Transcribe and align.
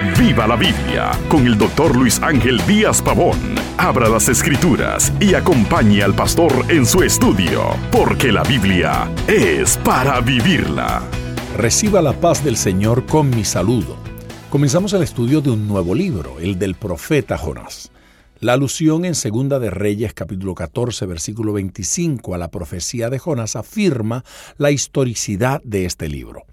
Viva 0.00 0.46
la 0.46 0.54
Biblia 0.54 1.10
con 1.28 1.44
el 1.44 1.58
doctor 1.58 1.96
Luis 1.96 2.22
Ángel 2.22 2.64
Díaz 2.68 3.02
Pavón. 3.02 3.36
Abra 3.78 4.08
las 4.08 4.28
escrituras 4.28 5.12
y 5.18 5.34
acompañe 5.34 6.04
al 6.04 6.14
pastor 6.14 6.52
en 6.68 6.86
su 6.86 7.02
estudio, 7.02 7.74
porque 7.90 8.30
la 8.30 8.44
Biblia 8.44 9.12
es 9.26 9.76
para 9.78 10.20
vivirla. 10.20 11.02
Reciba 11.56 12.00
la 12.00 12.12
paz 12.12 12.44
del 12.44 12.56
Señor 12.56 13.06
con 13.06 13.28
mi 13.30 13.44
saludo. 13.44 13.96
Comenzamos 14.50 14.92
el 14.92 15.02
estudio 15.02 15.40
de 15.40 15.50
un 15.50 15.66
nuevo 15.66 15.96
libro, 15.96 16.38
el 16.38 16.60
del 16.60 16.76
profeta 16.76 17.36
Jonás. 17.36 17.90
La 18.38 18.52
alusión 18.52 19.04
en 19.04 19.16
Segunda 19.16 19.58
de 19.58 19.70
Reyes 19.70 20.14
capítulo 20.14 20.54
14 20.54 21.06
versículo 21.06 21.54
25 21.54 22.36
a 22.36 22.38
la 22.38 22.52
profecía 22.52 23.10
de 23.10 23.18
Jonás 23.18 23.56
afirma 23.56 24.24
la 24.58 24.70
historicidad 24.70 25.60
de 25.64 25.86
este 25.86 26.08
libro. 26.08 26.44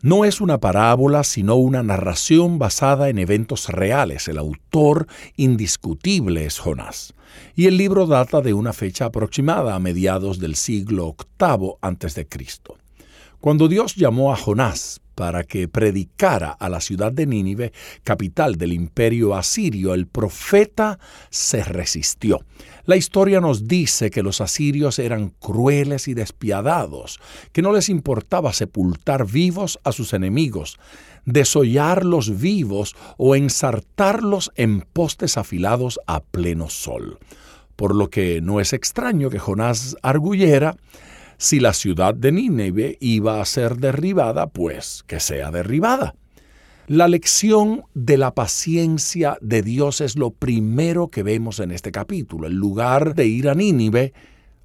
No 0.00 0.24
es 0.24 0.40
una 0.40 0.58
parábola, 0.58 1.24
sino 1.24 1.56
una 1.56 1.82
narración 1.82 2.60
basada 2.60 3.08
en 3.08 3.18
eventos 3.18 3.68
reales. 3.68 4.28
El 4.28 4.38
autor 4.38 5.08
indiscutible 5.36 6.44
es 6.44 6.60
Jonás. 6.60 7.14
Y 7.56 7.66
el 7.66 7.76
libro 7.76 8.06
data 8.06 8.40
de 8.40 8.54
una 8.54 8.72
fecha 8.72 9.06
aproximada 9.06 9.74
a 9.74 9.80
mediados 9.80 10.38
del 10.38 10.54
siglo 10.54 11.16
VIII 11.40 11.74
a.C. 11.82 12.28
Cuando 13.40 13.66
Dios 13.66 13.96
llamó 13.96 14.32
a 14.32 14.36
Jonás 14.36 15.00
para 15.18 15.42
que 15.42 15.66
predicara 15.66 16.52
a 16.52 16.68
la 16.68 16.80
ciudad 16.80 17.10
de 17.10 17.26
Nínive, 17.26 17.72
capital 18.04 18.54
del 18.54 18.72
imperio 18.72 19.34
asirio, 19.34 19.92
el 19.94 20.06
profeta 20.06 21.00
se 21.28 21.64
resistió. 21.64 22.44
La 22.84 22.94
historia 22.94 23.40
nos 23.40 23.66
dice 23.66 24.10
que 24.10 24.22
los 24.22 24.40
asirios 24.40 25.00
eran 25.00 25.30
crueles 25.30 26.06
y 26.06 26.14
despiadados, 26.14 27.18
que 27.50 27.62
no 27.62 27.72
les 27.72 27.88
importaba 27.88 28.52
sepultar 28.52 29.26
vivos 29.26 29.80
a 29.82 29.90
sus 29.90 30.12
enemigos, 30.12 30.78
desollarlos 31.24 32.38
vivos 32.38 32.94
o 33.16 33.34
ensartarlos 33.34 34.52
en 34.54 34.82
postes 34.82 35.36
afilados 35.36 35.98
a 36.06 36.20
pleno 36.20 36.70
sol. 36.70 37.18
Por 37.74 37.92
lo 37.92 38.08
que 38.08 38.40
no 38.40 38.60
es 38.60 38.72
extraño 38.72 39.30
que 39.30 39.40
Jonás 39.40 39.96
arguyera 40.00 40.76
si 41.38 41.60
la 41.60 41.72
ciudad 41.72 42.14
de 42.14 42.32
Nínive 42.32 42.98
iba 43.00 43.40
a 43.40 43.44
ser 43.44 43.76
derribada, 43.76 44.48
pues 44.48 45.04
que 45.06 45.20
sea 45.20 45.50
derribada. 45.50 46.14
La 46.88 47.06
lección 47.06 47.84
de 47.94 48.16
la 48.16 48.34
paciencia 48.34 49.38
de 49.40 49.62
Dios 49.62 50.00
es 50.00 50.16
lo 50.16 50.30
primero 50.30 51.08
que 51.08 51.22
vemos 51.22 51.60
en 51.60 51.70
este 51.70 51.92
capítulo. 51.92 52.46
En 52.46 52.54
lugar 52.54 53.14
de 53.14 53.26
ir 53.26 53.48
a 53.48 53.54
Nínive, 53.54 54.12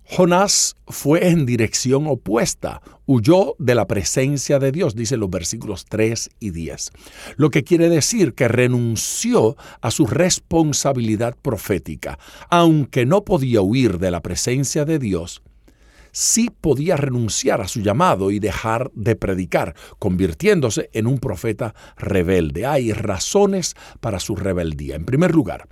Jonás 0.05 0.75
fue 0.87 1.29
en 1.29 1.45
dirección 1.45 2.07
opuesta, 2.07 2.81
huyó 3.05 3.55
de 3.59 3.75
la 3.75 3.87
presencia 3.87 4.59
de 4.59 4.71
Dios, 4.71 4.95
dice 4.95 5.17
los 5.17 5.29
versículos 5.29 5.85
3 5.85 6.29
y 6.39 6.51
10. 6.51 6.91
Lo 7.35 7.49
que 7.49 7.63
quiere 7.63 7.89
decir 7.89 8.33
que 8.33 8.47
renunció 8.47 9.55
a 9.81 9.91
su 9.91 10.05
responsabilidad 10.05 11.35
profética. 11.41 12.19
Aunque 12.49 13.05
no 13.05 13.23
podía 13.23 13.61
huir 13.61 13.97
de 13.99 14.11
la 14.11 14.21
presencia 14.21 14.85
de 14.85 14.99
Dios, 14.99 15.41
sí 16.13 16.49
podía 16.49 16.95
renunciar 16.95 17.59
a 17.59 17.67
su 17.67 17.81
llamado 17.81 18.31
y 18.31 18.39
dejar 18.39 18.89
de 18.93 19.17
predicar, 19.17 19.75
convirtiéndose 19.99 20.89
en 20.93 21.07
un 21.07 21.17
profeta 21.17 21.75
rebelde. 21.97 22.65
Hay 22.65 22.93
razones 22.93 23.75
para 23.99 24.21
su 24.21 24.37
rebeldía. 24.37 24.95
En 24.95 25.03
primer 25.03 25.33
lugar, 25.33 25.67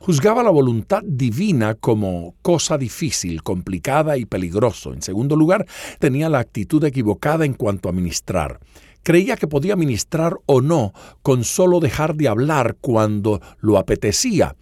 juzgaba 0.00 0.42
la 0.42 0.50
voluntad 0.50 1.02
divina 1.02 1.74
como 1.74 2.34
cosa 2.42 2.76
difícil, 2.76 3.42
complicada 3.42 4.18
y 4.18 4.26
peligroso. 4.26 4.92
En 4.92 5.00
segundo 5.00 5.36
lugar, 5.36 5.64
tenía 5.98 6.28
la 6.28 6.40
actitud 6.40 6.84
equivocada 6.84 7.46
en 7.46 7.54
cuanto 7.54 7.88
a 7.88 7.92
ministrar. 7.92 8.60
Creía 9.02 9.36
que 9.36 9.46
podía 9.46 9.76
ministrar 9.76 10.34
o 10.46 10.60
no 10.60 10.92
con 11.22 11.44
solo 11.44 11.78
dejar 11.78 12.16
de 12.16 12.26
hablar 12.26 12.76
cuando 12.80 13.40
lo 13.60 13.78
apetecía 13.78 14.56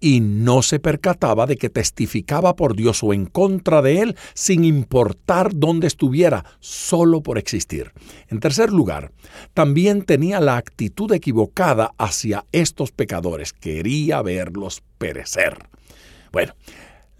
y 0.00 0.20
no 0.20 0.62
se 0.62 0.78
percataba 0.78 1.46
de 1.46 1.56
que 1.56 1.70
testificaba 1.70 2.56
por 2.56 2.76
Dios 2.76 3.02
o 3.02 3.12
en 3.12 3.26
contra 3.26 3.82
de 3.82 4.00
él 4.00 4.16
sin 4.34 4.64
importar 4.64 5.50
dónde 5.54 5.86
estuviera, 5.86 6.44
solo 6.60 7.22
por 7.22 7.38
existir. 7.38 7.92
En 8.28 8.40
tercer 8.40 8.72
lugar, 8.72 9.12
también 9.54 10.02
tenía 10.02 10.40
la 10.40 10.56
actitud 10.56 11.12
equivocada 11.12 11.92
hacia 11.98 12.44
estos 12.52 12.92
pecadores, 12.92 13.52
quería 13.52 14.22
verlos 14.22 14.82
perecer. 14.98 15.58
Bueno, 16.32 16.54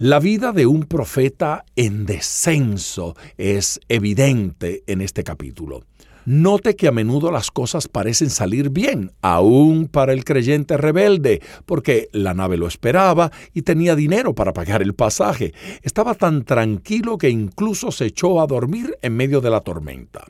la 0.00 0.20
vida 0.20 0.52
de 0.52 0.66
un 0.66 0.84
profeta 0.84 1.64
en 1.74 2.06
descenso 2.06 3.16
es 3.36 3.80
evidente 3.88 4.84
en 4.86 5.00
este 5.00 5.24
capítulo. 5.24 5.82
Note 6.30 6.76
que 6.76 6.88
a 6.88 6.92
menudo 6.92 7.30
las 7.30 7.50
cosas 7.50 7.88
parecen 7.88 8.28
salir 8.28 8.68
bien, 8.68 9.12
aún 9.22 9.88
para 9.88 10.12
el 10.12 10.26
creyente 10.26 10.76
rebelde, 10.76 11.40
porque 11.64 12.10
la 12.12 12.34
nave 12.34 12.58
lo 12.58 12.66
esperaba 12.66 13.32
y 13.54 13.62
tenía 13.62 13.96
dinero 13.96 14.34
para 14.34 14.52
pagar 14.52 14.82
el 14.82 14.94
pasaje. 14.94 15.54
Estaba 15.80 16.14
tan 16.14 16.44
tranquilo 16.44 17.16
que 17.16 17.30
incluso 17.30 17.90
se 17.92 18.04
echó 18.04 18.42
a 18.42 18.46
dormir 18.46 18.98
en 19.00 19.16
medio 19.16 19.40
de 19.40 19.48
la 19.48 19.62
tormenta. 19.62 20.26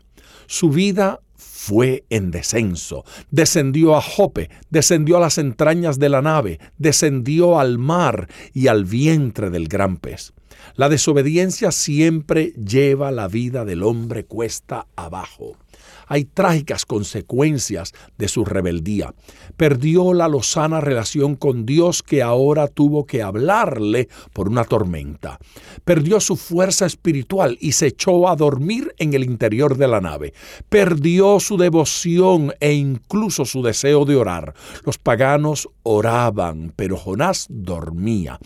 Su 0.46 0.70
vida 0.70 1.18
fue 1.34 2.04
en 2.10 2.30
descenso. 2.30 3.04
Descendió 3.32 3.96
a 3.96 4.00
Jope, 4.00 4.50
descendió 4.70 5.16
a 5.16 5.20
las 5.20 5.36
entrañas 5.36 5.98
de 5.98 6.10
la 6.10 6.22
nave, 6.22 6.60
descendió 6.76 7.58
al 7.58 7.78
mar 7.78 8.28
y 8.54 8.68
al 8.68 8.84
vientre 8.84 9.50
del 9.50 9.66
gran 9.66 9.96
pez. 9.96 10.32
La 10.76 10.88
desobediencia 10.88 11.72
siempre 11.72 12.52
lleva 12.52 13.10
la 13.10 13.26
vida 13.26 13.64
del 13.64 13.82
hombre 13.82 14.26
cuesta 14.26 14.86
abajo 14.94 15.56
hay 16.06 16.24
trágicas 16.24 16.84
consecuencias 16.86 17.92
de 18.16 18.28
su 18.28 18.44
rebeldía. 18.44 19.14
Perdió 19.56 20.14
la 20.14 20.28
lozana 20.28 20.80
relación 20.80 21.36
con 21.36 21.66
Dios 21.66 22.02
que 22.02 22.22
ahora 22.22 22.68
tuvo 22.68 23.06
que 23.06 23.22
hablarle 23.22 24.08
por 24.32 24.48
una 24.48 24.64
tormenta. 24.64 25.38
Perdió 25.84 26.20
su 26.20 26.36
fuerza 26.36 26.86
espiritual 26.86 27.58
y 27.60 27.72
se 27.72 27.88
echó 27.88 28.28
a 28.28 28.36
dormir 28.36 28.94
en 28.98 29.14
el 29.14 29.24
interior 29.24 29.76
de 29.76 29.88
la 29.88 30.00
nave. 30.00 30.32
Perdió 30.68 31.40
su 31.40 31.56
devoción 31.56 32.52
e 32.60 32.72
incluso 32.72 33.44
su 33.44 33.62
deseo 33.62 34.04
de 34.04 34.16
orar. 34.16 34.54
Los 34.84 34.98
paganos 34.98 35.68
oraban, 35.82 36.72
pero 36.76 36.96
Jonás 36.96 37.46
dormía 37.48 38.38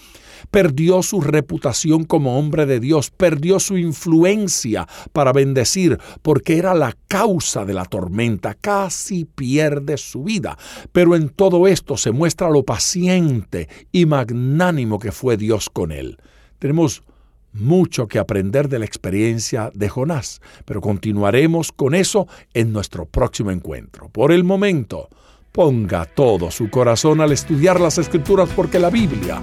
perdió 0.50 1.02
su 1.02 1.20
reputación 1.20 2.04
como 2.04 2.38
hombre 2.38 2.66
de 2.66 2.80
Dios, 2.80 3.10
perdió 3.10 3.60
su 3.60 3.78
influencia 3.78 4.88
para 5.12 5.32
bendecir, 5.32 5.98
porque 6.22 6.58
era 6.58 6.74
la 6.74 6.96
causa 7.22 7.64
de 7.64 7.72
la 7.72 7.84
tormenta, 7.84 8.54
casi 8.54 9.24
pierde 9.24 9.96
su 9.96 10.24
vida. 10.24 10.58
Pero 10.90 11.14
en 11.14 11.28
todo 11.28 11.68
esto 11.68 11.96
se 11.96 12.10
muestra 12.10 12.50
lo 12.50 12.64
paciente 12.64 13.68
y 13.92 14.06
magnánimo 14.06 14.98
que 14.98 15.12
fue 15.12 15.36
Dios 15.36 15.70
con 15.70 15.92
él. 15.92 16.18
Tenemos 16.58 17.04
mucho 17.52 18.08
que 18.08 18.18
aprender 18.18 18.68
de 18.68 18.80
la 18.80 18.86
experiencia 18.86 19.70
de 19.72 19.88
Jonás, 19.88 20.40
pero 20.64 20.80
continuaremos 20.80 21.70
con 21.70 21.94
eso 21.94 22.26
en 22.54 22.72
nuestro 22.72 23.06
próximo 23.06 23.52
encuentro. 23.52 24.08
Por 24.08 24.32
el 24.32 24.42
momento, 24.42 25.08
ponga 25.52 26.06
todo 26.06 26.50
su 26.50 26.70
corazón 26.70 27.20
al 27.20 27.30
estudiar 27.30 27.80
las 27.80 27.98
escrituras 27.98 28.48
porque 28.56 28.80
la 28.80 28.90
Biblia 28.90 29.40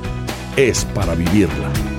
es 0.57 0.83
para 0.83 1.15
vivirla. 1.15 1.98